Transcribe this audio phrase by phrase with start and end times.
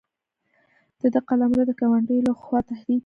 [0.99, 2.99] د ده قلمرو د ګاونډیو له خوا تهدید وي.